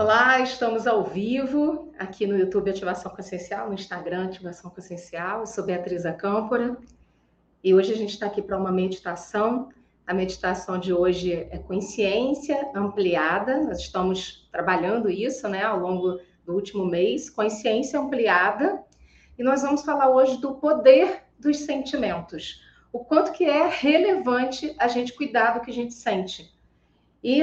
Olá, 0.00 0.40
estamos 0.40 0.86
ao 0.86 1.04
vivo 1.04 1.92
aqui 1.98 2.26
no 2.26 2.34
YouTube 2.34 2.70
Ativação 2.70 3.14
Consciencial, 3.14 3.68
no 3.68 3.74
Instagram 3.74 4.28
Ativação 4.28 4.70
Consciencial. 4.70 5.40
Eu 5.40 5.46
sou 5.46 5.62
Beatriz 5.62 6.06
Acâmpora 6.06 6.74
e 7.62 7.74
hoje 7.74 7.92
a 7.92 7.96
gente 7.96 8.14
está 8.14 8.24
aqui 8.24 8.40
para 8.40 8.56
uma 8.56 8.72
meditação. 8.72 9.68
A 10.06 10.14
meditação 10.14 10.78
de 10.78 10.90
hoje 10.90 11.34
é 11.34 11.58
consciência 11.58 12.70
ampliada. 12.74 13.62
Nós 13.62 13.80
estamos 13.80 14.48
trabalhando 14.50 15.10
isso 15.10 15.46
né, 15.50 15.64
ao 15.64 15.78
longo 15.78 16.18
do 16.46 16.54
último 16.54 16.86
mês, 16.86 17.28
consciência 17.28 18.00
ampliada. 18.00 18.82
E 19.38 19.42
nós 19.42 19.60
vamos 19.60 19.82
falar 19.82 20.08
hoje 20.08 20.38
do 20.38 20.54
poder 20.54 21.24
dos 21.38 21.58
sentimentos. 21.58 22.62
O 22.90 23.00
quanto 23.00 23.32
que 23.32 23.44
é 23.44 23.68
relevante 23.68 24.74
a 24.78 24.88
gente 24.88 25.12
cuidar 25.12 25.58
do 25.58 25.60
que 25.60 25.70
a 25.70 25.74
gente 25.74 25.92
sente. 25.92 26.50
E 27.22 27.42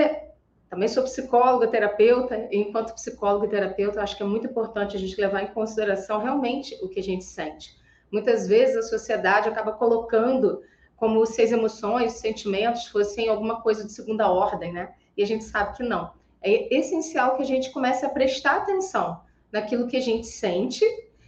também 0.70 0.88
sou 0.90 1.04
psicóloga, 1.04 1.68
terapeuta, 1.68 2.48
e 2.52 2.58
enquanto 2.58 2.94
psicóloga 2.94 3.46
e 3.46 3.50
terapeuta, 3.50 4.02
acho 4.02 4.18
que 4.18 4.24
é 4.24 4.26
muito 4.26 4.48
importante 4.48 4.98
a 4.98 5.00
gente 5.00 5.20
levar 5.20 5.44
em 5.44 5.48
consideração 5.48 6.20
realmente 6.20 6.78
o 6.82 6.90
que 6.90 7.00
a 7.00 7.04
gente 7.04 7.24
sente. 7.24 7.78
Muitas 8.12 8.48
vezes 8.48 8.76
a 8.76 8.82
sociedade 8.82 9.48
acaba 9.48 9.72
colocando 9.72 10.62
como 10.98 11.26
se 11.26 11.42
as 11.42 11.52
emoções, 11.52 12.16
os 12.16 12.20
sentimentos 12.20 12.88
fossem 12.88 13.30
alguma 13.30 13.62
coisa 13.62 13.86
de 13.86 13.92
segunda 13.92 14.30
ordem, 14.30 14.74
né? 14.74 14.94
E 15.16 15.24
a 15.24 15.28
gente 15.28 15.44
sabe 15.44 15.78
que 15.78 15.84
não. 15.84 16.12
É 16.42 16.74
essencial 16.76 17.36
que 17.38 17.44
a 17.44 17.46
gente 17.46 17.72
comece 17.72 18.06
a 18.06 18.10
prestar 18.10 18.58
atenção 18.58 19.22
naquilo 19.52 19.88
que 19.88 19.98
a 19.98 20.02
gente 20.02 20.28
sente 20.28 20.84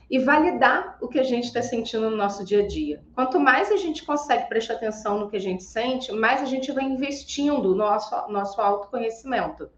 e 0.09 0.17
validar 0.17 0.97
o 1.01 1.07
que 1.07 1.19
a 1.19 1.23
gente 1.23 1.45
está 1.45 1.61
sentindo 1.61 2.09
no 2.09 2.17
nosso 2.17 2.43
dia 2.43 2.63
a 2.63 2.67
dia. 2.67 3.03
Quanto 3.13 3.39
mais 3.39 3.71
a 3.71 3.77
gente 3.77 4.03
consegue 4.03 4.49
prestar 4.49 4.73
atenção 4.73 5.19
no 5.19 5.29
que 5.29 5.37
a 5.37 5.41
gente 5.41 5.63
sente, 5.63 6.11
mais 6.11 6.41
a 6.41 6.45
gente 6.45 6.71
vai 6.71 6.83
investindo 6.83 7.69
no 7.69 7.75
nosso, 7.75 8.15
nosso 8.29 8.59
autoconhecimento. 8.59 9.69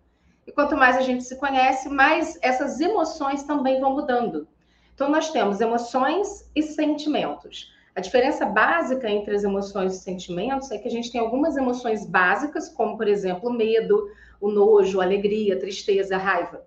E 0.47 0.51
quanto 0.51 0.77
mais 0.77 0.95
a 0.95 1.01
gente 1.01 1.23
se 1.23 1.35
conhece, 1.35 1.89
mais 1.89 2.39
essas 2.41 2.79
emoções 2.79 3.43
também 3.43 3.79
vão 3.79 3.93
mudando. 3.93 4.47
Então, 4.95 5.09
nós 5.09 5.31
temos 5.31 5.59
emoções 5.59 6.49
e 6.55 6.63
sentimentos. 6.63 7.73
A 7.93 7.99
diferença 7.99 8.45
básica 8.45 9.09
entre 9.09 9.35
as 9.35 9.43
emoções 9.43 9.95
e 9.95 9.99
sentimentos 9.99 10.71
é 10.71 10.77
que 10.77 10.87
a 10.87 10.91
gente 10.91 11.11
tem 11.11 11.19
algumas 11.19 11.57
emoções 11.57 12.05
básicas, 12.05 12.69
como, 12.69 12.95
por 12.95 13.07
exemplo, 13.07 13.51
medo, 13.51 14.09
o 14.39 14.49
nojo, 14.49 15.01
a 15.01 15.03
alegria, 15.03 15.55
a 15.55 15.59
tristeza, 15.59 16.15
a 16.15 16.19
raiva. 16.19 16.65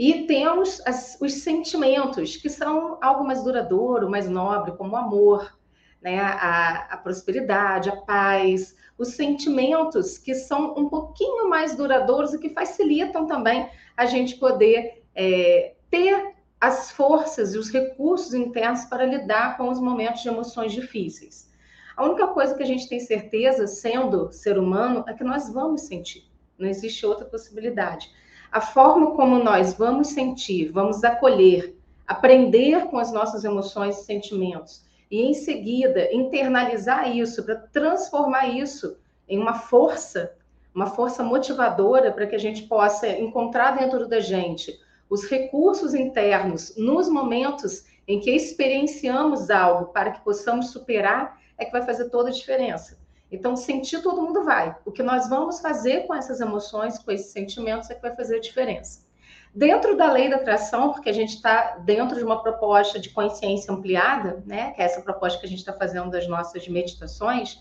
E 0.00 0.24
temos 0.24 0.80
as, 0.86 1.18
os 1.20 1.42
sentimentos, 1.42 2.34
que 2.34 2.48
são 2.48 2.96
algo 3.02 3.22
mais 3.22 3.44
duradouro, 3.44 4.08
mais 4.08 4.26
nobre, 4.26 4.72
como 4.72 4.94
o 4.94 4.96
amor, 4.96 5.54
né? 6.00 6.18
a, 6.18 6.86
a 6.90 6.96
prosperidade, 6.96 7.90
a 7.90 7.96
paz, 7.96 8.74
os 8.96 9.08
sentimentos 9.08 10.16
que 10.16 10.34
são 10.34 10.72
um 10.74 10.88
pouquinho 10.88 11.50
mais 11.50 11.76
duradouros 11.76 12.32
e 12.32 12.38
que 12.38 12.48
facilitam 12.48 13.26
também 13.26 13.68
a 13.94 14.06
gente 14.06 14.36
poder 14.36 15.04
é, 15.14 15.74
ter 15.90 16.34
as 16.58 16.90
forças 16.90 17.54
e 17.54 17.58
os 17.58 17.68
recursos 17.68 18.32
internos 18.32 18.86
para 18.86 19.04
lidar 19.04 19.58
com 19.58 19.68
os 19.68 19.78
momentos 19.78 20.22
de 20.22 20.30
emoções 20.30 20.72
difíceis. 20.72 21.52
A 21.94 22.06
única 22.06 22.26
coisa 22.28 22.54
que 22.54 22.62
a 22.62 22.66
gente 22.66 22.88
tem 22.88 23.00
certeza, 23.00 23.66
sendo 23.66 24.32
ser 24.32 24.56
humano, 24.56 25.04
é 25.06 25.12
que 25.12 25.22
nós 25.22 25.52
vamos 25.52 25.82
sentir. 25.82 26.24
Não 26.58 26.66
existe 26.66 27.04
outra 27.04 27.26
possibilidade 27.26 28.10
a 28.50 28.60
forma 28.60 29.12
como 29.12 29.42
nós 29.42 29.74
vamos 29.74 30.08
sentir, 30.08 30.70
vamos 30.70 31.04
acolher, 31.04 31.76
aprender 32.06 32.86
com 32.86 32.98
as 32.98 33.12
nossas 33.12 33.44
emoções 33.44 33.98
e 33.98 34.04
sentimentos, 34.04 34.82
e 35.10 35.22
em 35.22 35.34
seguida 35.34 36.12
internalizar 36.12 37.16
isso 37.16 37.44
para 37.44 37.56
transformar 37.56 38.48
isso 38.48 38.96
em 39.28 39.38
uma 39.38 39.54
força, 39.54 40.32
uma 40.74 40.86
força 40.86 41.22
motivadora 41.22 42.12
para 42.12 42.26
que 42.26 42.34
a 42.34 42.38
gente 42.38 42.62
possa 42.62 43.08
encontrar 43.08 43.76
dentro 43.76 44.08
da 44.08 44.20
gente 44.20 44.78
os 45.08 45.24
recursos 45.24 45.94
internos 45.94 46.74
nos 46.76 47.08
momentos 47.08 47.84
em 48.06 48.20
que 48.20 48.30
experienciamos 48.30 49.50
algo 49.50 49.92
para 49.92 50.10
que 50.10 50.20
possamos 50.24 50.70
superar, 50.70 51.38
é 51.56 51.64
que 51.64 51.72
vai 51.72 51.82
fazer 51.82 52.10
toda 52.10 52.30
a 52.30 52.32
diferença. 52.32 52.99
Então, 53.30 53.54
sentir 53.56 54.02
todo 54.02 54.22
mundo 54.22 54.44
vai. 54.44 54.74
O 54.84 54.90
que 54.90 55.02
nós 55.02 55.28
vamos 55.28 55.60
fazer 55.60 56.06
com 56.06 56.14
essas 56.14 56.40
emoções, 56.40 56.98
com 56.98 57.10
esses 57.10 57.32
sentimentos, 57.32 57.88
é 57.90 57.94
que 57.94 58.02
vai 58.02 58.14
fazer 58.14 58.36
a 58.36 58.40
diferença. 58.40 59.08
Dentro 59.54 59.96
da 59.96 60.10
lei 60.10 60.28
da 60.30 60.36
atração, 60.36 60.92
porque 60.92 61.10
a 61.10 61.12
gente 61.12 61.34
está 61.34 61.76
dentro 61.78 62.16
de 62.16 62.24
uma 62.24 62.42
proposta 62.42 63.00
de 63.00 63.10
consciência 63.10 63.72
ampliada, 63.72 64.42
né, 64.46 64.70
que 64.72 64.82
é 64.82 64.84
essa 64.84 65.00
proposta 65.00 65.40
que 65.40 65.46
a 65.46 65.48
gente 65.48 65.58
está 65.58 65.72
fazendo 65.72 66.10
das 66.10 66.28
nossas 66.28 66.68
meditações, 66.68 67.60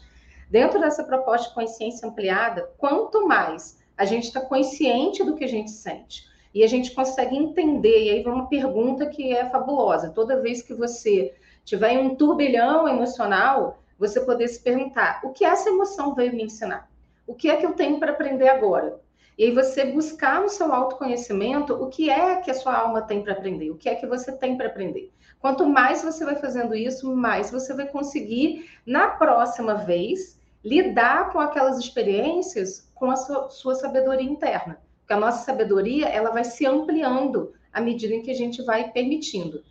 dentro 0.50 0.80
dessa 0.80 1.04
proposta 1.04 1.50
de 1.50 1.56
consciência 1.56 2.08
ampliada, 2.08 2.70
quanto 2.78 3.28
mais 3.28 3.80
a 3.98 4.06
gente 4.06 4.26
está 4.26 4.40
consciente 4.40 5.24
do 5.24 5.36
que 5.36 5.44
a 5.44 5.48
gente 5.48 5.72
sente 5.72 6.30
e 6.54 6.64
a 6.64 6.68
gente 6.68 6.92
consegue 6.92 7.36
entender, 7.36 8.06
e 8.06 8.10
aí 8.10 8.24
vem 8.24 8.34
uma 8.34 8.48
pergunta 8.48 9.06
que 9.08 9.34
é 9.34 9.50
fabulosa: 9.50 10.10
toda 10.10 10.42
vez 10.42 10.62
que 10.62 10.74
você 10.74 11.34
tiver 11.64 12.00
um 12.00 12.16
turbilhão 12.16 12.88
emocional, 12.88 13.84
você 14.00 14.22
poder 14.22 14.48
se 14.48 14.62
perguntar: 14.62 15.20
o 15.24 15.32
que 15.32 15.44
essa 15.44 15.70
emoção 15.70 16.16
veio 16.16 16.34
me 16.34 16.44
ensinar? 16.44 16.90
O 17.28 17.36
que 17.36 17.50
é 17.50 17.58
que 17.58 17.66
eu 17.66 17.74
tenho 17.74 18.00
para 18.00 18.12
aprender 18.12 18.48
agora? 18.48 19.00
E 19.38 19.46
aí 19.46 19.52
você 19.52 19.86
buscar 19.86 20.42
no 20.42 20.50
seu 20.50 20.74
autoconhecimento 20.74 21.74
o 21.74 21.88
que 21.88 22.10
é 22.10 22.38
que 22.38 22.50
a 22.50 22.54
sua 22.54 22.76
alma 22.76 23.02
tem 23.02 23.24
para 23.24 23.34
aprender, 23.34 23.70
o 23.70 23.78
que 23.78 23.88
é 23.88 23.96
que 23.96 24.08
você 24.08 24.32
tem 24.32 24.58
para 24.58 24.68
aprender. 24.68 25.12
Quanto 25.40 25.66
mais 25.66 26.02
você 26.02 26.26
vai 26.26 26.36
fazendo 26.36 26.76
isso, 26.76 27.16
mais 27.16 27.50
você 27.50 27.74
vai 27.74 27.88
conseguir, 27.88 28.70
na 28.86 29.08
próxima 29.08 29.76
vez, 29.76 30.38
lidar 30.64 31.32
com 31.32 31.40
aquelas 31.40 31.78
experiências 31.78 32.90
com 32.94 33.10
a 33.10 33.16
sua, 33.16 33.50
sua 33.50 33.76
sabedoria 33.76 34.30
interna. 34.30 34.78
Porque 35.00 35.14
a 35.14 35.18
nossa 35.18 35.46
sabedoria, 35.46 36.08
ela 36.08 36.32
vai 36.32 36.44
se 36.44 36.66
ampliando 36.66 37.54
à 37.72 37.80
medida 37.80 38.14
em 38.14 38.22
que 38.22 38.32
a 38.32 38.36
gente 38.36 38.62
vai 38.64 38.92
permitindo. 38.92 39.64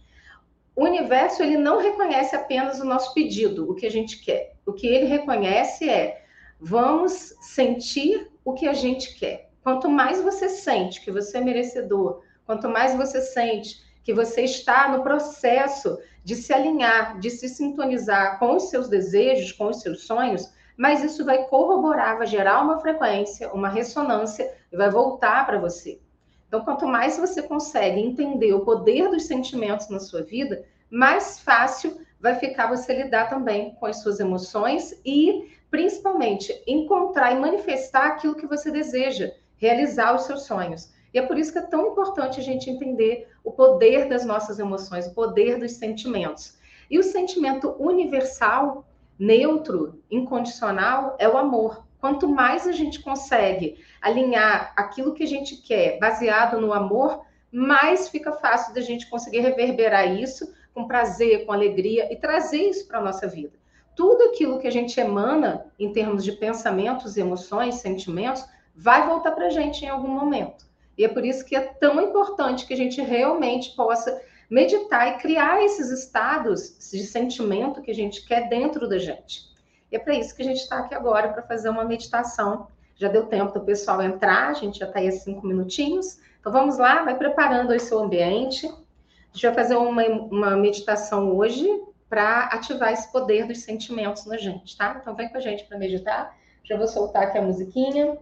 O 0.78 0.84
universo 0.84 1.42
ele 1.42 1.56
não 1.56 1.80
reconhece 1.80 2.36
apenas 2.36 2.78
o 2.78 2.84
nosso 2.84 3.12
pedido, 3.12 3.68
o 3.68 3.74
que 3.74 3.84
a 3.84 3.90
gente 3.90 4.20
quer. 4.20 4.54
O 4.64 4.72
que 4.72 4.86
ele 4.86 5.06
reconhece 5.06 5.90
é 5.90 6.22
vamos 6.60 7.34
sentir 7.40 8.30
o 8.44 8.52
que 8.52 8.68
a 8.68 8.72
gente 8.72 9.18
quer. 9.18 9.50
Quanto 9.60 9.90
mais 9.90 10.22
você 10.22 10.48
sente 10.48 11.00
que 11.00 11.10
você 11.10 11.38
é 11.38 11.40
merecedor, 11.40 12.22
quanto 12.46 12.68
mais 12.68 12.94
você 12.94 13.20
sente 13.20 13.82
que 14.04 14.14
você 14.14 14.42
está 14.42 14.88
no 14.88 15.02
processo 15.02 15.98
de 16.22 16.36
se 16.36 16.52
alinhar, 16.52 17.18
de 17.18 17.28
se 17.28 17.48
sintonizar 17.48 18.38
com 18.38 18.54
os 18.54 18.70
seus 18.70 18.88
desejos, 18.88 19.50
com 19.50 19.70
os 19.70 19.80
seus 19.80 20.06
sonhos, 20.06 20.48
mas 20.76 21.02
isso 21.02 21.24
vai 21.24 21.42
corroborar, 21.46 22.18
vai 22.18 22.26
gerar 22.28 22.62
uma 22.62 22.78
frequência, 22.78 23.52
uma 23.52 23.68
ressonância 23.68 24.48
e 24.70 24.76
vai 24.76 24.92
voltar 24.92 25.44
para 25.44 25.58
você. 25.58 26.00
Então, 26.48 26.64
quanto 26.64 26.86
mais 26.86 27.18
você 27.18 27.42
consegue 27.42 28.00
entender 28.00 28.54
o 28.54 28.64
poder 28.64 29.10
dos 29.10 29.26
sentimentos 29.26 29.88
na 29.90 30.00
sua 30.00 30.22
vida, 30.22 30.64
mais 30.90 31.38
fácil 31.38 32.00
vai 32.18 32.34
ficar 32.36 32.68
você 32.68 32.94
lidar 32.94 33.28
também 33.28 33.74
com 33.74 33.84
as 33.86 34.02
suas 34.02 34.18
emoções 34.18 34.98
e, 35.04 35.52
principalmente, 35.70 36.62
encontrar 36.66 37.32
e 37.32 37.38
manifestar 37.38 38.06
aquilo 38.06 38.34
que 38.34 38.46
você 38.46 38.70
deseja, 38.70 39.30
realizar 39.56 40.14
os 40.14 40.22
seus 40.22 40.44
sonhos. 40.44 40.90
E 41.12 41.18
é 41.18 41.22
por 41.22 41.38
isso 41.38 41.52
que 41.52 41.58
é 41.58 41.62
tão 41.62 41.92
importante 41.92 42.40
a 42.40 42.42
gente 42.42 42.70
entender 42.70 43.28
o 43.44 43.52
poder 43.52 44.08
das 44.08 44.24
nossas 44.24 44.58
emoções, 44.58 45.06
o 45.06 45.14
poder 45.14 45.58
dos 45.58 45.72
sentimentos. 45.72 46.56
E 46.90 46.98
o 46.98 47.02
sentimento 47.02 47.76
universal, 47.78 48.86
neutro, 49.18 50.02
incondicional, 50.10 51.14
é 51.18 51.28
o 51.28 51.36
amor. 51.36 51.87
Quanto 52.00 52.28
mais 52.28 52.66
a 52.66 52.72
gente 52.72 53.00
consegue 53.00 53.82
alinhar 54.00 54.72
aquilo 54.76 55.14
que 55.14 55.24
a 55.24 55.26
gente 55.26 55.56
quer 55.56 55.98
baseado 55.98 56.60
no 56.60 56.72
amor, 56.72 57.24
mais 57.50 58.08
fica 58.08 58.32
fácil 58.32 58.72
da 58.74 58.80
gente 58.80 59.08
conseguir 59.08 59.40
reverberar 59.40 60.12
isso 60.12 60.52
com 60.74 60.86
prazer, 60.86 61.44
com 61.44 61.52
alegria 61.52 62.12
e 62.12 62.16
trazer 62.16 62.62
isso 62.62 62.86
para 62.86 62.98
a 62.98 63.02
nossa 63.02 63.26
vida. 63.26 63.58
Tudo 63.96 64.24
aquilo 64.24 64.60
que 64.60 64.68
a 64.68 64.70
gente 64.70 65.00
emana 65.00 65.66
em 65.78 65.92
termos 65.92 66.22
de 66.22 66.32
pensamentos, 66.32 67.16
emoções, 67.16 67.76
sentimentos, 67.76 68.44
vai 68.76 69.04
voltar 69.06 69.32
para 69.32 69.46
a 69.46 69.50
gente 69.50 69.84
em 69.84 69.88
algum 69.88 70.08
momento. 70.08 70.66
E 70.96 71.04
é 71.04 71.08
por 71.08 71.24
isso 71.24 71.44
que 71.44 71.56
é 71.56 71.60
tão 71.60 72.00
importante 72.00 72.64
que 72.64 72.74
a 72.74 72.76
gente 72.76 73.00
realmente 73.00 73.74
possa 73.74 74.20
meditar 74.48 75.08
e 75.08 75.18
criar 75.18 75.64
esses 75.64 75.90
estados 75.90 76.76
de 76.90 77.02
sentimento 77.04 77.82
que 77.82 77.90
a 77.90 77.94
gente 77.94 78.24
quer 78.24 78.48
dentro 78.48 78.88
da 78.88 78.98
gente. 78.98 79.48
E 79.90 79.96
é 79.96 79.98
para 79.98 80.14
isso 80.14 80.34
que 80.34 80.42
a 80.42 80.44
gente 80.44 80.60
está 80.60 80.78
aqui 80.78 80.94
agora, 80.94 81.28
para 81.28 81.42
fazer 81.42 81.68
uma 81.68 81.84
meditação. 81.84 82.68
Já 82.96 83.08
deu 83.08 83.26
tempo 83.26 83.52
do 83.58 83.64
pessoal 83.64 84.02
entrar, 84.02 84.48
a 84.50 84.54
gente 84.54 84.78
já 84.78 84.86
está 84.86 84.98
aí 84.98 85.08
há 85.08 85.12
cinco 85.12 85.46
minutinhos. 85.46 86.18
Então 86.40 86.52
vamos 86.52 86.78
lá, 86.78 87.04
vai 87.04 87.16
preparando 87.16 87.72
o 87.72 87.80
seu 87.80 88.00
ambiente. 88.00 88.66
A 88.66 89.32
gente 89.32 89.46
vai 89.46 89.54
fazer 89.54 89.76
uma, 89.76 90.02
uma 90.04 90.56
meditação 90.56 91.36
hoje 91.36 91.68
para 92.08 92.46
ativar 92.46 92.92
esse 92.92 93.10
poder 93.12 93.46
dos 93.46 93.62
sentimentos 93.62 94.24
na 94.26 94.36
gente, 94.36 94.76
tá? 94.76 94.98
Então 95.00 95.14
vem 95.14 95.28
com 95.28 95.36
a 95.36 95.40
gente 95.40 95.64
para 95.64 95.78
meditar. 95.78 96.36
Já 96.64 96.76
vou 96.76 96.88
soltar 96.88 97.24
aqui 97.24 97.38
a 97.38 97.42
musiquinha. 97.42 98.18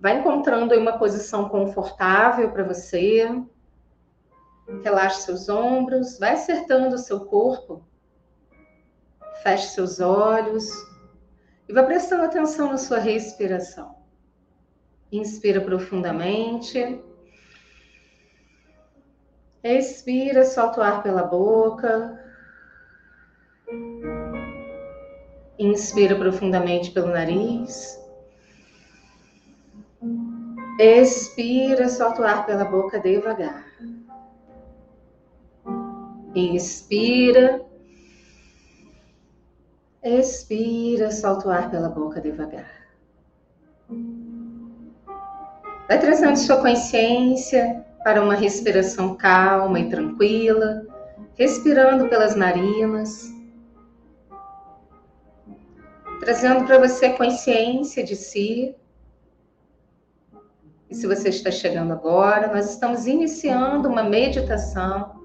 Vai 0.00 0.18
encontrando 0.18 0.72
aí 0.72 0.78
uma 0.78 0.98
posição 0.98 1.48
confortável 1.48 2.50
para 2.50 2.62
você. 2.62 3.28
Relaxe 4.82 5.22
seus 5.22 5.48
ombros, 5.48 6.18
vai 6.18 6.32
acertando 6.32 6.94
o 6.94 6.98
seu 6.98 7.20
corpo 7.20 7.87
Feche 9.42 9.68
seus 9.68 10.00
olhos 10.00 10.68
e 11.68 11.72
vá 11.72 11.82
prestando 11.82 12.24
atenção 12.24 12.70
na 12.70 12.78
sua 12.78 12.98
respiração. 12.98 13.96
Inspira 15.10 15.60
profundamente 15.60 17.02
Expira, 19.62 20.44
solta 20.44 20.80
o 20.80 20.82
ar 20.82 21.02
pela 21.02 21.24
boca. 21.24 22.18
Inspira 25.58 26.14
profundamente 26.14 26.92
pelo 26.92 27.08
nariz. 27.08 27.98
Expira, 30.78 31.88
solta 31.88 32.22
o 32.22 32.24
ar 32.24 32.46
pela 32.46 32.64
boca 32.64 33.00
devagar. 33.00 33.66
Inspira. 36.34 37.66
Expira, 40.08 41.10
solta 41.10 41.48
o 41.48 41.50
ar 41.50 41.70
pela 41.70 41.90
boca 41.90 42.18
devagar. 42.18 42.70
Vai 45.86 45.98
trazendo 46.00 46.36
sua 46.36 46.62
consciência 46.62 47.84
para 48.02 48.22
uma 48.22 48.34
respiração 48.34 49.14
calma 49.16 49.78
e 49.78 49.90
tranquila, 49.90 50.86
respirando 51.34 52.08
pelas 52.08 52.34
narinas, 52.34 53.30
trazendo 56.20 56.64
para 56.64 56.78
você 56.78 57.10
consciência 57.10 58.02
de 58.02 58.16
si. 58.16 58.74
E 60.88 60.94
se 60.94 61.06
você 61.06 61.28
está 61.28 61.50
chegando 61.50 61.92
agora, 61.92 62.48
nós 62.48 62.70
estamos 62.70 63.06
iniciando 63.06 63.90
uma 63.90 64.02
meditação 64.02 65.20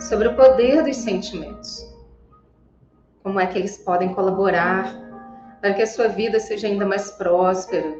sobre 0.00 0.28
o 0.28 0.34
poder 0.34 0.82
dos 0.82 0.96
sentimentos. 0.96 1.93
Como 3.24 3.40
é 3.40 3.46
que 3.46 3.58
eles 3.58 3.78
podem 3.78 4.12
colaborar 4.14 4.94
para 5.62 5.72
que 5.72 5.80
a 5.80 5.86
sua 5.86 6.08
vida 6.08 6.38
seja 6.38 6.66
ainda 6.66 6.84
mais 6.84 7.10
próspera, 7.12 7.98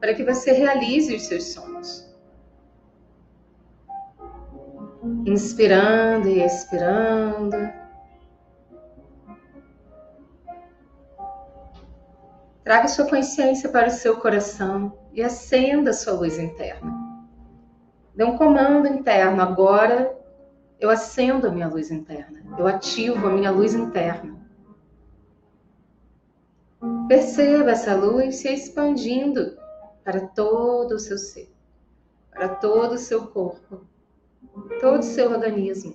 para 0.00 0.12
que 0.12 0.24
você 0.24 0.50
realize 0.50 1.14
os 1.14 1.22
seus 1.22 1.44
sonhos. 1.52 2.12
Inspirando 5.24 6.28
e 6.28 6.42
expirando. 6.42 7.56
Traga 12.64 12.88
sua 12.88 13.08
consciência 13.08 13.68
para 13.68 13.86
o 13.86 13.92
seu 13.92 14.16
coração 14.16 14.98
e 15.12 15.22
acenda 15.22 15.92
sua 15.92 16.14
luz 16.14 16.36
interna. 16.36 16.92
Dê 18.12 18.24
um 18.24 18.36
comando 18.36 18.88
interno. 18.88 19.40
Agora 19.40 20.18
eu 20.80 20.90
acendo 20.90 21.46
a 21.46 21.50
minha 21.52 21.68
luz 21.68 21.92
interna. 21.92 22.42
Eu 22.58 22.66
ativo 22.66 23.28
a 23.28 23.30
minha 23.30 23.52
luz 23.52 23.72
interna. 23.72 24.43
Perceba 27.08 27.72
essa 27.72 27.94
luz 27.94 28.36
se 28.36 28.48
expandindo 28.52 29.56
para 30.02 30.28
todo 30.28 30.92
o 30.92 30.98
seu 30.98 31.18
ser, 31.18 31.52
para 32.30 32.48
todo 32.48 32.92
o 32.92 32.98
seu 32.98 33.26
corpo 33.26 33.80
todo 34.80 35.00
o 35.00 35.02
seu 35.02 35.30
organismo. 35.30 35.94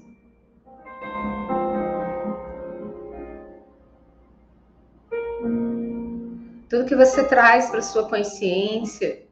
Tudo 6.69 6.85
que 6.85 6.95
você 6.95 7.23
traz 7.23 7.69
para 7.69 7.81
sua 7.81 8.07
consciência 8.07 9.23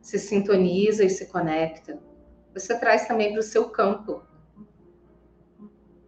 se 0.00 0.18
sintoniza 0.18 1.04
e 1.04 1.10
se 1.10 1.26
conecta. 1.26 1.98
Você 2.54 2.78
traz 2.78 3.06
também 3.08 3.32
para 3.32 3.40
o 3.40 3.42
seu 3.42 3.68
campo. 3.68 4.22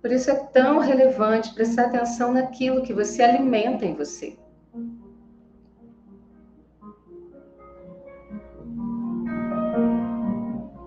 Por 0.00 0.12
isso 0.12 0.30
é 0.30 0.34
tão 0.34 0.78
relevante 0.78 1.52
prestar 1.54 1.86
atenção 1.86 2.32
naquilo 2.32 2.82
que 2.82 2.94
você 2.94 3.22
alimenta 3.22 3.84
em 3.84 3.94
você. 3.94 4.38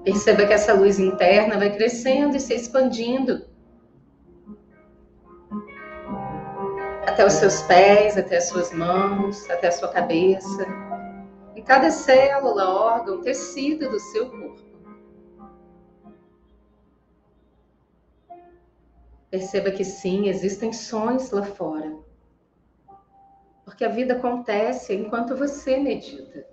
Perceba 0.03 0.45
que 0.45 0.53
essa 0.53 0.73
luz 0.73 0.99
interna 0.99 1.57
vai 1.57 1.71
crescendo 1.71 2.35
e 2.35 2.39
se 2.39 2.55
expandindo 2.55 3.45
até 7.05 7.25
os 7.25 7.33
seus 7.33 7.61
pés, 7.63 8.17
até 8.17 8.37
as 8.37 8.45
suas 8.45 8.71
mãos, 8.73 9.49
até 9.49 9.67
a 9.67 9.71
sua 9.71 9.89
cabeça, 9.89 10.65
em 11.55 11.61
cada 11.61 11.91
célula, 11.91 12.69
órgão, 12.69 13.21
tecido 13.21 13.89
do 13.89 13.99
seu 13.99 14.29
corpo. 14.29 14.61
Perceba 19.29 19.71
que 19.71 19.85
sim, 19.85 20.27
existem 20.27 20.73
sons 20.73 21.31
lá 21.31 21.43
fora. 21.43 21.95
Porque 23.63 23.85
a 23.85 23.89
vida 23.89 24.15
acontece 24.15 24.93
enquanto 24.93 25.37
você 25.37 25.77
medita. 25.77 26.45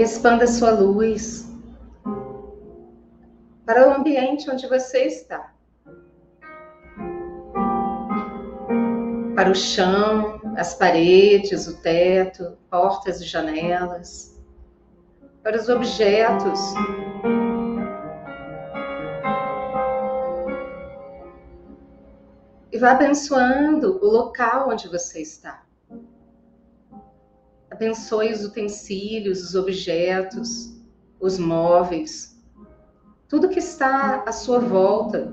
Expanda 0.00 0.46
sua 0.46 0.70
luz 0.70 1.52
para 3.66 3.88
o 3.88 3.92
ambiente 3.92 4.50
onde 4.50 4.66
você 4.66 5.04
está. 5.04 5.52
Para 9.34 9.50
o 9.50 9.54
chão, 9.54 10.40
as 10.56 10.74
paredes, 10.74 11.66
o 11.66 11.80
teto, 11.80 12.56
portas 12.70 13.20
e 13.20 13.24
janelas. 13.24 14.40
Para 15.42 15.56
os 15.56 15.68
objetos. 15.68 16.60
E 22.70 22.78
vá 22.78 22.92
abençoando 22.92 23.98
o 24.02 24.06
local 24.06 24.70
onde 24.70 24.88
você 24.88 25.20
está. 25.20 25.62
Abençoe 27.72 28.30
os 28.30 28.44
utensílios, 28.44 29.42
os 29.42 29.54
objetos, 29.54 30.78
os 31.18 31.38
móveis, 31.38 32.38
tudo 33.26 33.48
que 33.48 33.60
está 33.60 34.22
à 34.26 34.30
sua 34.30 34.58
volta 34.58 35.32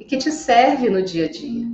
e 0.00 0.04
que 0.04 0.16
te 0.16 0.32
serve 0.32 0.90
no 0.90 1.00
dia 1.00 1.26
a 1.26 1.30
dia. 1.30 1.64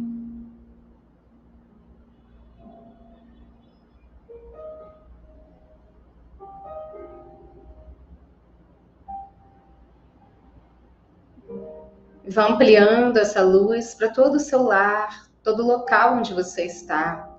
Vá 12.29 12.49
ampliando 12.51 13.17
essa 13.17 13.41
luz 13.41 13.95
para 13.95 14.11
todo 14.11 14.35
o 14.35 14.41
seu 14.41 14.63
lar, 14.63 15.27
todo 15.43 15.63
o 15.63 15.67
local 15.67 16.19
onde 16.19 16.35
você 16.35 16.67
está 16.67 17.35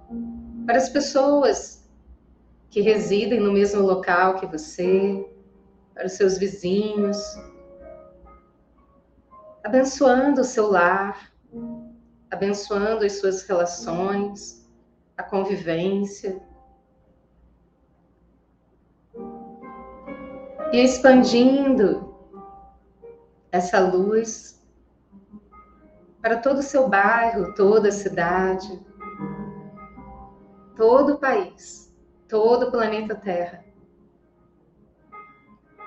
para 0.67 0.77
as 0.77 0.89
pessoas 0.89 1.89
que 2.69 2.81
residem 2.81 3.39
no 3.39 3.53
mesmo 3.53 3.81
local 3.81 4.35
que 4.35 4.45
você, 4.45 5.25
para 5.93 6.07
os 6.07 6.11
seus 6.11 6.37
vizinhos, 6.37 7.17
abençoando 9.63 10.41
o 10.41 10.43
seu 10.43 10.69
lar, 10.69 11.31
abençoando 12.29 13.05
as 13.05 13.13
suas 13.13 13.43
relações, 13.43 14.69
a 15.15 15.23
convivência. 15.23 16.37
E 20.73 20.81
expandindo 20.83 22.13
essa 23.53 23.79
luz 23.79 24.61
para 26.21 26.35
todo 26.39 26.57
o 26.57 26.63
seu 26.63 26.89
bairro, 26.89 27.55
toda 27.55 27.87
a 27.87 27.91
cidade, 27.91 28.85
todo 30.77 31.15
o 31.15 31.17
país, 31.17 31.93
todo 32.29 32.67
o 32.67 32.71
planeta 32.71 33.15
Terra. 33.15 33.65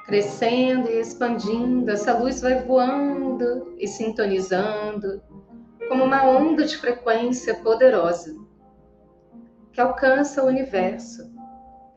Crescendo 0.04 0.88
e 0.88 1.00
expandindo, 1.00 1.90
essa 1.90 2.18
luz 2.18 2.40
vai 2.40 2.62
voando 2.64 3.74
e 3.78 3.86
sintonizando 3.86 5.22
como 5.88 6.04
uma 6.04 6.24
onda 6.24 6.64
de 6.64 6.76
frequência 6.76 7.54
poderosa 7.62 8.36
que 9.72 9.80
alcança 9.80 10.42
o 10.42 10.46
universo, 10.46 11.32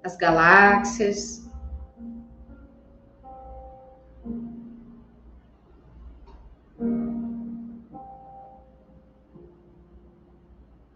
as 0.03 0.15
galáxias, 0.15 1.42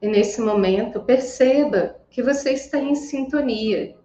E 0.01 0.07
nesse 0.07 0.41
momento, 0.41 1.01
perceba 1.01 1.95
que 2.09 2.21
você 2.21 2.51
está 2.51 2.77
em 2.77 2.95
sintonia 2.95 3.97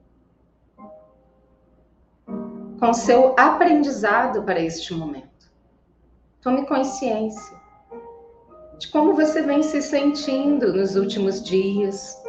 com 2.79 2.93
seu 2.93 3.35
aprendizado 3.39 4.43
para 4.43 4.61
este 4.61 4.93
momento. 4.93 5.53
Tome 6.41 6.67
consciência 6.67 7.61
de 8.79 8.89
como 8.89 9.15
você 9.15 9.43
vem 9.43 9.63
se 9.63 9.81
sentindo 9.81 10.73
nos 10.73 10.97
últimos 10.97 11.41
dias, 11.45 12.21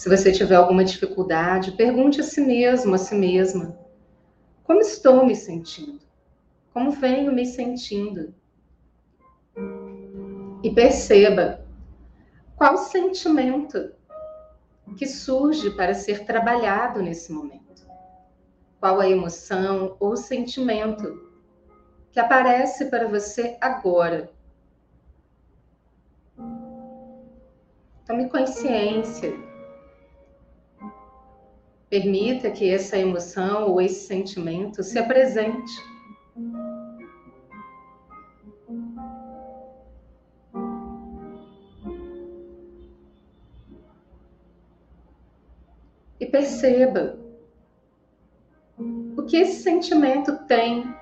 Se 0.00 0.08
você 0.08 0.32
tiver 0.32 0.54
alguma 0.54 0.82
dificuldade, 0.82 1.72
pergunte 1.72 2.22
a 2.22 2.24
si 2.24 2.40
mesmo, 2.40 2.94
a 2.94 2.96
si 2.96 3.14
mesma: 3.14 3.78
como 4.64 4.80
estou 4.80 5.26
me 5.26 5.36
sentindo? 5.36 6.00
como 6.72 6.90
venho 6.90 7.30
me 7.34 7.44
sentindo. 7.44 8.34
E 10.62 10.70
perceba 10.74 11.66
qual 12.56 12.78
sentimento 12.78 13.92
que 14.96 15.06
surge 15.06 15.70
para 15.72 15.92
ser 15.92 16.24
trabalhado 16.24 17.02
nesse 17.02 17.30
momento. 17.30 17.86
Qual 18.78 19.00
a 19.00 19.06
emoção 19.06 19.98
ou 20.00 20.16
sentimento 20.16 21.28
que 22.10 22.18
aparece 22.18 22.86
para 22.86 23.06
você 23.06 23.58
agora. 23.60 24.32
Tome 28.06 28.30
consciência. 28.30 29.49
Permita 31.90 32.52
que 32.52 32.70
essa 32.70 32.96
emoção 32.96 33.68
ou 33.68 33.80
esse 33.80 34.06
sentimento 34.06 34.80
se 34.80 34.96
apresente. 34.96 35.72
E 46.20 46.26
perceba 46.26 47.18
o 49.16 49.24
que 49.24 49.38
esse 49.38 49.60
sentimento 49.60 50.46
tem 50.46 50.94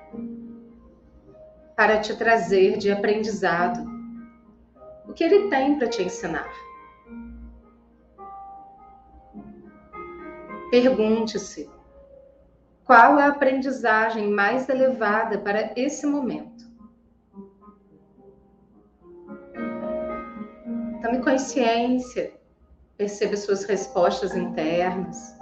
para 1.75 1.99
te 1.99 2.15
trazer 2.17 2.77
de 2.77 2.89
aprendizado, 2.89 3.87
o 5.07 5.13
que 5.13 5.23
ele 5.23 5.49
tem 5.49 5.77
para 5.77 5.87
te 5.87 6.01
ensinar. 6.01 6.49
Pergunte-se: 10.69 11.69
qual 12.85 13.17
a 13.17 13.27
aprendizagem 13.27 14.29
mais 14.29 14.69
elevada 14.69 15.37
para 15.39 15.73
esse 15.75 16.05
momento? 16.05 16.69
Tome 21.01 21.23
consciência, 21.23 22.33
perceba 22.97 23.35
suas 23.35 23.63
respostas 23.63 24.35
internas. 24.35 25.35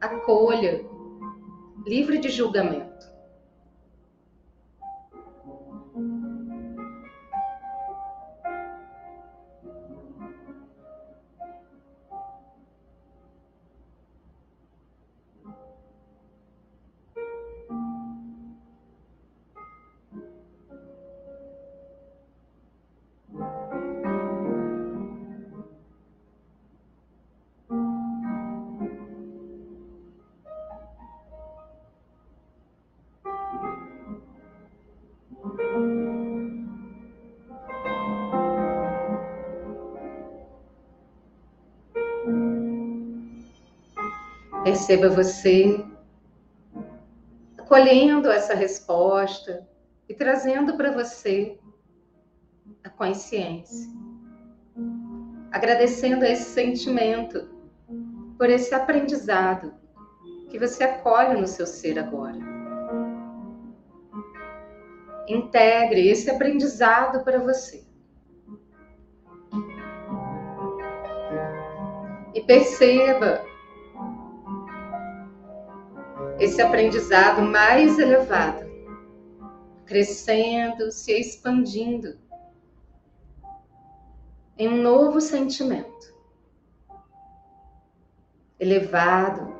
Acolha, 0.00 0.84
livre 1.86 2.18
de 2.18 2.28
julgamento. 2.28 2.89
Perceba 44.62 45.08
você 45.08 45.82
acolhendo 47.56 48.30
essa 48.30 48.52
resposta 48.52 49.66
e 50.08 50.12
trazendo 50.12 50.76
para 50.76 50.92
você 50.92 51.58
a 52.84 52.90
consciência. 52.90 53.88
Agradecendo 55.50 56.24
esse 56.24 56.50
sentimento 56.50 57.48
por 58.36 58.50
esse 58.50 58.74
aprendizado 58.74 59.72
que 60.50 60.58
você 60.58 60.84
acolhe 60.84 61.40
no 61.40 61.46
seu 61.46 61.66
ser 61.66 61.98
agora. 61.98 62.38
Integre 65.26 66.08
esse 66.08 66.28
aprendizado 66.28 67.24
para 67.24 67.38
você. 67.38 67.84
E 72.34 72.40
perceba 72.42 73.49
esse 76.40 76.62
aprendizado 76.62 77.42
mais 77.42 77.98
elevado, 77.98 78.64
crescendo, 79.84 80.90
se 80.90 81.12
expandindo 81.12 82.18
em 84.56 84.66
um 84.66 84.82
novo 84.82 85.20
sentimento, 85.20 86.14
elevado, 88.58 89.54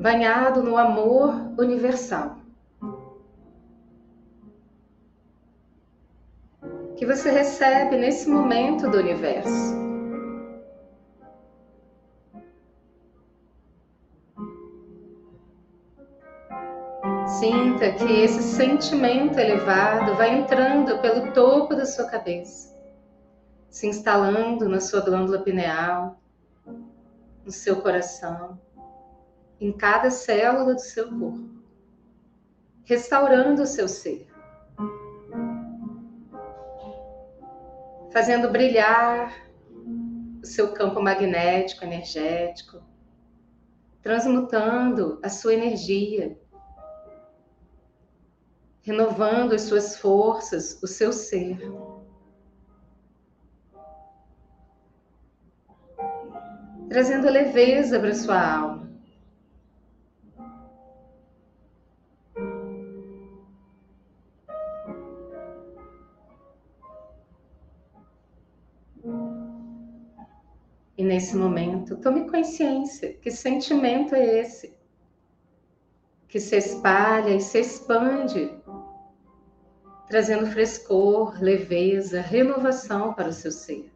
banhado 0.00 0.62
no 0.62 0.78
amor 0.78 1.34
universal. 1.58 2.38
Que 6.96 7.04
você 7.04 7.30
recebe 7.30 7.98
nesse 7.98 8.26
momento 8.26 8.90
do 8.90 8.96
universo. 8.96 9.85
Sinta 17.76 17.92
que 17.92 18.22
esse 18.22 18.42
sentimento 18.42 19.38
elevado 19.38 20.14
vai 20.14 20.34
entrando 20.34 20.98
pelo 21.02 21.30
topo 21.34 21.74
da 21.74 21.84
sua 21.84 22.06
cabeça, 22.06 22.74
se 23.68 23.86
instalando 23.86 24.66
na 24.66 24.80
sua 24.80 25.02
glândula 25.02 25.42
pineal, 25.42 26.18
no 27.44 27.52
seu 27.52 27.82
coração, 27.82 28.58
em 29.60 29.70
cada 29.72 30.10
célula 30.10 30.72
do 30.72 30.80
seu 30.80 31.06
corpo, 31.10 31.50
restaurando 32.86 33.60
o 33.60 33.66
seu 33.66 33.88
ser, 33.88 34.26
fazendo 38.10 38.48
brilhar 38.48 39.34
o 40.42 40.46
seu 40.46 40.72
campo 40.72 41.02
magnético, 41.02 41.84
energético, 41.84 42.82
transmutando 44.00 45.20
a 45.22 45.28
sua 45.28 45.52
energia 45.52 46.38
renovando 48.86 49.52
as 49.52 49.62
suas 49.62 49.98
forças, 49.98 50.80
o 50.80 50.86
seu 50.86 51.12
ser. 51.12 51.58
Trazendo 56.88 57.28
leveza 57.28 57.98
para 57.98 58.14
sua 58.14 58.40
alma. 58.40 58.86
E 70.96 71.02
nesse 71.02 71.36
momento, 71.36 71.96
tome 71.96 72.30
consciência 72.30 73.14
que 73.14 73.32
sentimento 73.32 74.14
é 74.14 74.40
esse 74.40 74.76
que 76.28 76.40
se 76.40 76.56
espalha 76.56 77.34
e 77.34 77.40
se 77.40 77.60
expande 77.60 78.50
trazendo 80.08 80.46
frescor, 80.46 81.42
leveza, 81.42 82.20
renovação 82.20 83.12
para 83.12 83.28
o 83.28 83.32
seu 83.32 83.50
ser. 83.50 83.95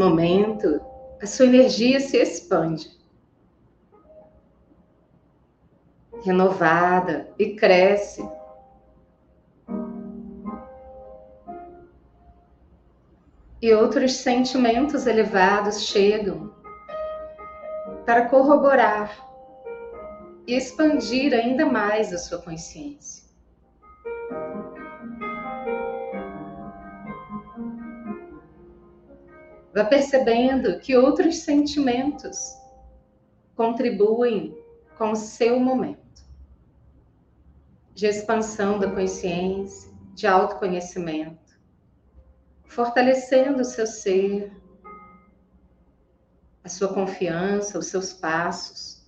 Momento, 0.00 0.80
a 1.22 1.26
sua 1.26 1.44
energia 1.44 2.00
se 2.00 2.16
expande, 2.16 2.90
renovada 6.24 7.28
e 7.38 7.54
cresce. 7.54 8.26
E 13.60 13.74
outros 13.74 14.14
sentimentos 14.14 15.06
elevados 15.06 15.82
chegam 15.82 16.54
para 18.06 18.26
corroborar 18.30 19.14
e 20.46 20.54
expandir 20.54 21.34
ainda 21.34 21.66
mais 21.66 22.10
a 22.10 22.16
sua 22.16 22.40
consciência. 22.40 23.29
Vá 29.72 29.84
percebendo 29.84 30.80
que 30.80 30.96
outros 30.96 31.38
sentimentos 31.38 32.56
contribuem 33.54 34.56
com 34.98 35.12
o 35.12 35.16
seu 35.16 35.60
momento 35.60 36.00
de 37.94 38.06
expansão 38.06 38.78
da 38.78 38.90
consciência, 38.90 39.90
de 40.14 40.26
autoconhecimento, 40.26 41.58
fortalecendo 42.64 43.60
o 43.60 43.64
seu 43.64 43.86
ser, 43.86 44.52
a 46.64 46.68
sua 46.68 46.92
confiança, 46.92 47.78
os 47.78 47.86
seus 47.86 48.12
passos. 48.12 49.06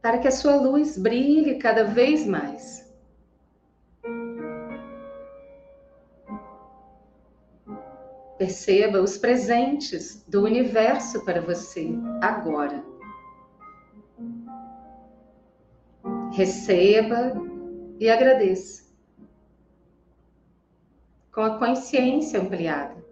Para 0.00 0.18
que 0.18 0.28
a 0.28 0.32
sua 0.32 0.56
luz 0.56 0.98
brilhe 0.98 1.56
cada 1.56 1.84
vez 1.84 2.26
mais. 2.26 2.81
Perceba 8.38 9.00
os 9.00 9.18
presentes 9.18 10.24
do 10.26 10.42
universo 10.42 11.24
para 11.24 11.40
você 11.40 11.90
agora. 12.20 12.82
Receba 16.32 17.34
e 18.00 18.10
agradeça. 18.10 18.90
Com 21.32 21.42
a 21.42 21.58
consciência 21.58 22.40
ampliada. 22.40 23.02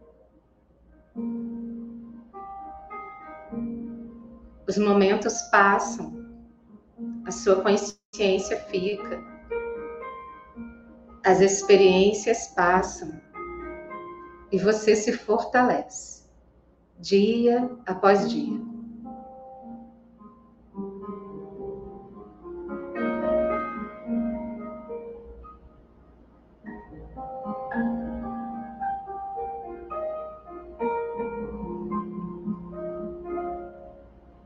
Os 4.67 4.79
momentos 4.79 5.43
passam, 5.51 6.27
a 7.27 7.31
sua 7.31 7.63
consciência 7.63 8.57
fica, 8.69 9.21
as 11.25 11.41
experiências 11.41 12.49
passam 12.49 13.21
e 14.53 14.59
você 14.59 14.97
se 14.97 15.13
fortalece, 15.13 16.25
dia 16.99 17.71
após 17.87 18.29
dia. 18.29 18.59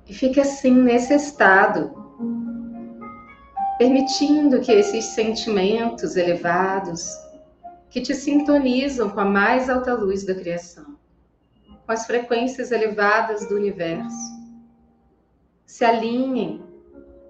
E 0.07 0.13
fique 0.13 0.39
assim 0.39 0.71
nesse 0.71 1.15
estado, 1.15 1.93
permitindo 3.79 4.61
que 4.61 4.71
esses 4.71 5.07
sentimentos 5.07 6.15
elevados 6.15 7.24
que 7.95 8.01
te 8.01 8.13
sintonizam 8.13 9.09
com 9.09 9.21
a 9.21 9.25
mais 9.25 9.71
alta 9.71 9.95
luz 9.95 10.27
da 10.27 10.35
criação, 10.35 10.99
com 11.87 11.93
as 11.93 12.05
frequências 12.07 12.73
elevadas 12.73 13.49
do 13.49 13.55
universo. 13.55 14.35
Se 15.65 15.85
alinhem 15.85 16.61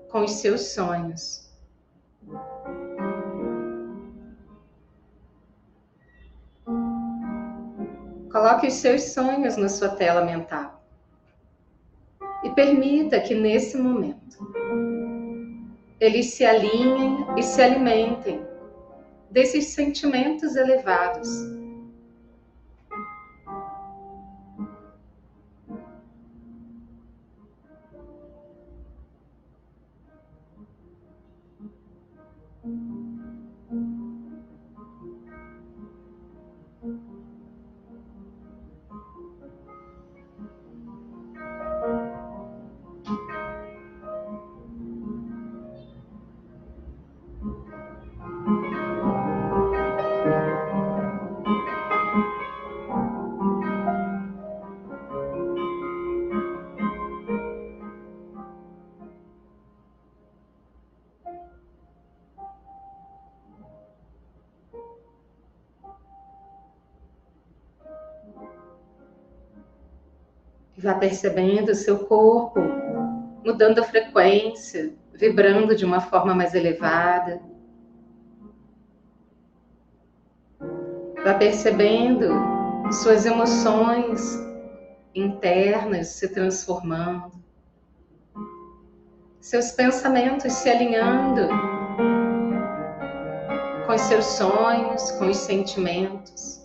com 0.08 0.22
os 0.22 0.30
seus 0.30 0.68
sonhos. 0.68 1.52
Coloque 8.32 8.68
os 8.68 8.72
seus 8.72 9.02
sonhos 9.02 9.58
na 9.58 9.68
sua 9.68 9.90
tela 9.90 10.24
mental. 10.24 10.82
E 12.42 12.48
permita 12.48 13.20
que 13.20 13.34
nesse 13.34 13.76
momento 13.76 14.38
eles 16.00 16.32
se 16.32 16.42
alinhem 16.42 17.26
e 17.36 17.42
se 17.42 17.60
alimentem 17.60 18.53
desses 19.34 19.66
sentimentos 19.74 20.54
elevados. 20.54 21.28
Vá 70.84 70.94
percebendo 70.96 71.72
o 71.72 71.74
seu 71.74 72.00
corpo 72.00 72.60
mudando 73.42 73.78
a 73.78 73.84
frequência, 73.84 74.92
vibrando 75.14 75.74
de 75.74 75.82
uma 75.82 75.98
forma 75.98 76.34
mais 76.34 76.54
elevada. 76.54 77.40
Vá 81.24 81.32
percebendo 81.38 82.28
suas 82.92 83.24
emoções 83.24 84.38
internas 85.14 86.08
se 86.08 86.28
transformando, 86.28 87.32
seus 89.40 89.72
pensamentos 89.72 90.52
se 90.52 90.68
alinhando 90.68 91.48
com 93.86 93.94
os 93.94 94.00
seus 94.02 94.26
sonhos, 94.26 95.10
com 95.12 95.30
os 95.30 95.38
sentimentos. 95.38 96.63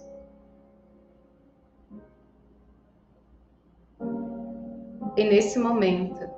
E 5.19 5.23
nesse 5.25 5.59
momento, 5.59 6.29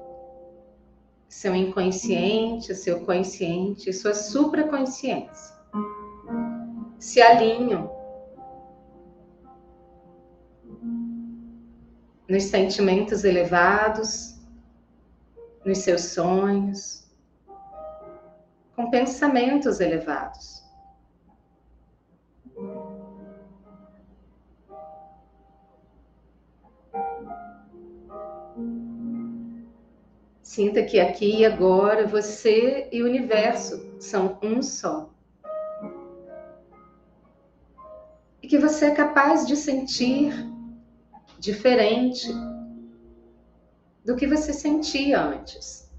seu 1.30 1.54
inconsciente, 1.54 2.74
seu 2.74 3.06
consciente, 3.06 3.94
sua 3.94 4.16
supraconsciência 4.16 5.56
se 6.98 7.22
alinham 7.22 7.92
nos 12.28 12.46
sentimentos 12.46 13.24
elevados, 13.24 14.42
nos 15.64 15.78
seus 15.78 16.06
sonhos, 16.06 17.08
com 18.76 18.90
pensamentos 18.90 19.80
elevados. 19.80 20.61
Sinta 30.52 30.84
que 30.84 31.00
aqui 31.00 31.38
e 31.38 31.46
agora 31.46 32.06
você 32.06 32.90
e 32.92 33.02
o 33.02 33.06
universo 33.06 33.96
são 33.98 34.38
um 34.44 34.62
só. 34.62 35.10
E 38.44 38.50
que 38.50 38.58
você 38.58 38.88
é 38.88 38.92
capaz 38.92 39.48
de 39.48 39.56
sentir 39.56 40.34
diferente 41.40 42.28
do 44.04 44.14
que 44.18 44.28
você 44.28 44.52
sentia 44.52 45.22
antes. 45.22 45.90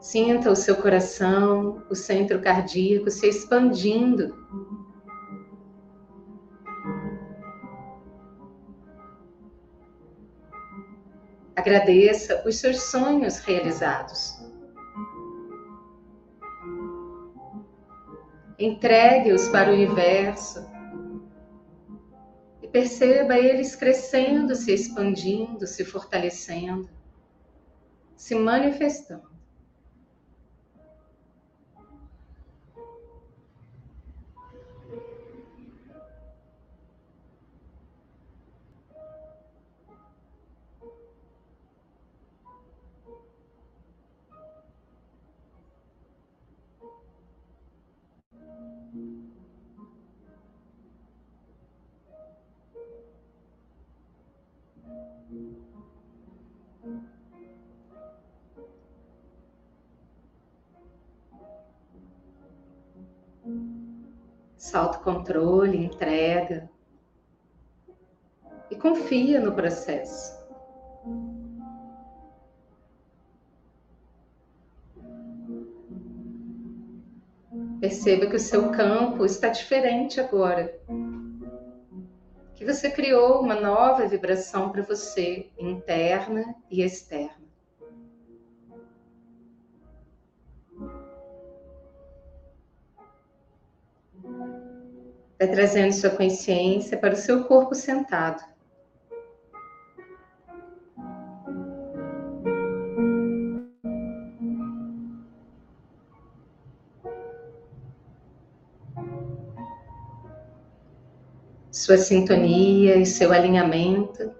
Sinta 0.00 0.50
o 0.50 0.56
seu 0.56 0.76
coração, 0.76 1.84
o 1.90 1.94
centro 1.94 2.40
cardíaco 2.40 3.10
se 3.10 3.28
expandindo 3.28 4.34
Agradeça 11.68 12.42
os 12.48 12.56
seus 12.56 12.84
sonhos 12.84 13.40
realizados. 13.40 14.42
Entregue-os 18.58 19.48
para 19.48 19.70
o 19.70 19.74
universo 19.74 20.66
e 22.62 22.68
perceba 22.68 23.36
eles 23.36 23.76
crescendo, 23.76 24.54
se 24.54 24.72
expandindo, 24.72 25.66
se 25.66 25.84
fortalecendo, 25.84 26.88
se 28.16 28.34
manifestando. 28.34 29.27
Salto 64.70 65.00
controle, 65.00 65.82
entrega. 65.82 66.68
E 68.70 68.76
confia 68.76 69.40
no 69.40 69.54
processo. 69.54 70.36
Perceba 77.80 78.26
que 78.26 78.36
o 78.36 78.38
seu 78.38 78.70
campo 78.70 79.24
está 79.24 79.48
diferente 79.48 80.20
agora. 80.20 80.78
Que 82.54 82.62
você 82.62 82.90
criou 82.90 83.40
uma 83.40 83.54
nova 83.54 84.06
vibração 84.06 84.70
para 84.70 84.82
você, 84.82 85.48
interna 85.58 86.54
e 86.70 86.82
externa. 86.82 87.27
Vai 95.38 95.48
trazendo 95.48 95.92
sua 95.92 96.10
consciência 96.10 96.98
para 96.98 97.14
o 97.14 97.16
seu 97.16 97.44
corpo 97.44 97.74
sentado. 97.74 98.42
Sua 111.70 111.96
sintonia 111.96 112.96
e 112.96 113.06
seu 113.06 113.32
alinhamento 113.32 114.34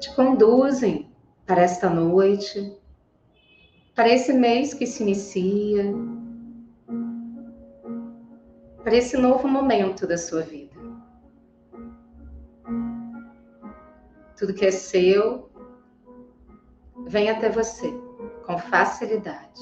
te 0.00 0.14
conduzem 0.14 1.10
para 1.44 1.62
esta 1.62 1.90
noite, 1.90 2.78
para 3.94 4.08
esse 4.08 4.32
mês 4.32 4.72
que 4.72 4.86
se 4.86 5.02
inicia, 5.02 5.92
para 8.86 8.94
esse 8.94 9.16
novo 9.16 9.48
momento 9.48 10.06
da 10.06 10.16
sua 10.16 10.42
vida. 10.42 10.76
Tudo 14.38 14.54
que 14.54 14.64
é 14.64 14.70
seu 14.70 15.50
vem 17.08 17.28
até 17.28 17.50
você 17.50 17.90
com 18.46 18.56
facilidade. 18.56 19.60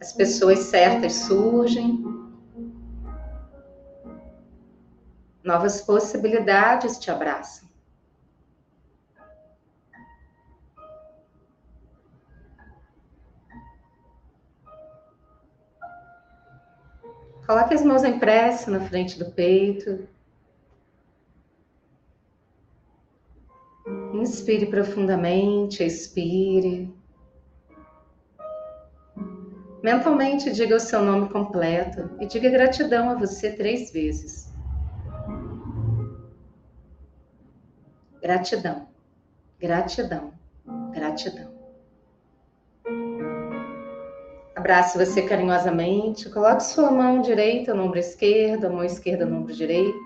As 0.00 0.14
pessoas 0.14 0.60
certas 0.60 1.12
surgem, 1.12 2.02
novas 5.44 5.82
possibilidades 5.82 6.98
te 6.98 7.10
abraçam. 7.10 7.69
Coloque 17.50 17.74
as 17.74 17.84
mãos 17.84 18.04
em 18.04 18.16
prece 18.16 18.70
na 18.70 18.78
frente 18.78 19.18
do 19.18 19.32
peito. 19.32 20.06
Inspire 24.14 24.66
profundamente, 24.66 25.82
expire. 25.82 26.94
Mentalmente 29.82 30.52
diga 30.52 30.76
o 30.76 30.78
seu 30.78 31.02
nome 31.02 31.28
completo 31.28 32.08
e 32.20 32.26
diga 32.26 32.48
gratidão 32.50 33.10
a 33.10 33.14
você 33.16 33.50
três 33.56 33.90
vezes. 33.90 34.54
Gratidão, 38.22 38.86
gratidão, 39.58 40.32
gratidão. 40.92 41.59
Abrace 44.60 44.98
você 44.98 45.22
carinhosamente. 45.22 46.28
Coloque 46.28 46.62
sua 46.64 46.90
mão 46.90 47.22
direita 47.22 47.72
no 47.72 47.84
ombro 47.84 47.98
esquerdo, 47.98 48.70
mão 48.70 48.84
esquerda 48.84 49.24
no 49.24 49.38
ombro 49.38 49.54
direito. 49.54 49.98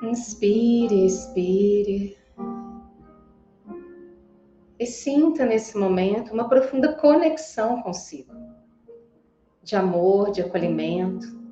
Inspire, 0.00 1.06
expire. 1.06 2.16
E 4.78 4.86
sinta 4.86 5.44
nesse 5.44 5.76
momento 5.76 6.32
uma 6.32 6.48
profunda 6.48 6.94
conexão 6.94 7.82
consigo, 7.82 8.32
de 9.60 9.74
amor, 9.74 10.30
de 10.30 10.40
acolhimento. 10.40 11.43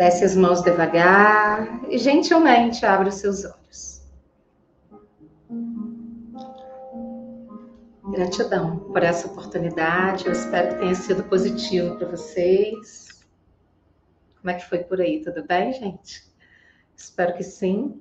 Desce 0.00 0.24
as 0.24 0.34
mãos 0.34 0.62
devagar 0.62 1.84
e 1.90 1.98
gentilmente 1.98 2.86
abre 2.86 3.10
os 3.10 3.16
seus 3.16 3.44
olhos. 3.44 4.00
Gratidão 8.10 8.78
por 8.78 9.02
essa 9.02 9.26
oportunidade. 9.26 10.24
Eu 10.24 10.32
espero 10.32 10.70
que 10.70 10.80
tenha 10.80 10.94
sido 10.94 11.22
positivo 11.24 11.96
para 11.96 12.08
vocês. 12.08 13.26
Como 14.40 14.50
é 14.50 14.54
que 14.54 14.66
foi 14.70 14.78
por 14.78 15.02
aí? 15.02 15.20
Tudo 15.20 15.46
bem, 15.46 15.70
gente? 15.74 16.24
Espero 16.96 17.34
que 17.34 17.44
sim. 17.44 18.00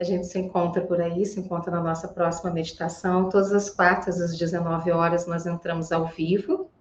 A 0.00 0.04
gente 0.04 0.26
se 0.26 0.40
encontra 0.40 0.82
por 0.82 1.00
aí, 1.00 1.24
se 1.24 1.38
encontra 1.38 1.70
na 1.70 1.80
nossa 1.80 2.08
próxima 2.08 2.50
meditação. 2.50 3.28
Todas 3.28 3.52
as 3.52 3.70
quartas, 3.70 4.20
às 4.20 4.36
19 4.36 4.90
horas, 4.90 5.24
nós 5.28 5.46
entramos 5.46 5.92
ao 5.92 6.04
vivo? 6.04 6.71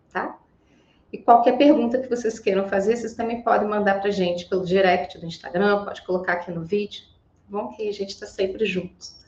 E 1.12 1.18
qualquer 1.18 1.58
pergunta 1.58 2.00
que 2.00 2.10
vocês 2.10 2.40
queiram 2.40 2.68
fazer, 2.70 2.96
vocês 2.96 3.14
também 3.14 3.42
podem 3.42 3.68
mandar 3.68 4.00
para 4.00 4.10
a 4.10 4.12
gente 4.12 4.48
pelo 4.48 4.66
direct 4.66 5.20
do 5.20 5.26
Instagram, 5.26 5.84
pode 5.84 6.02
colocar 6.04 6.34
aqui 6.34 6.52
no 6.52 6.64
vídeo, 6.64 7.02
tá 7.04 7.58
bom? 7.58 7.68
Que 7.70 7.90
a 7.90 7.92
gente 7.92 8.12
está 8.12 8.26
sempre 8.26 8.66
juntos. 8.66 9.20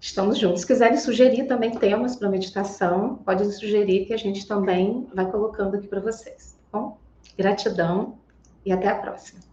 Estamos 0.00 0.38
juntos. 0.38 0.62
Se 0.62 0.66
quiserem 0.66 0.96
sugerir 0.96 1.44
também 1.44 1.70
temas 1.70 2.16
para 2.16 2.28
meditação, 2.28 3.16
pode 3.16 3.44
sugerir 3.52 4.06
que 4.06 4.14
a 4.14 4.16
gente 4.16 4.46
também 4.46 5.06
vai 5.14 5.30
colocando 5.30 5.76
aqui 5.76 5.86
para 5.86 6.00
vocês, 6.00 6.58
tá 6.72 6.78
bom? 6.78 6.98
Gratidão 7.36 8.18
e 8.64 8.72
até 8.72 8.88
a 8.88 8.96
próxima. 8.96 9.51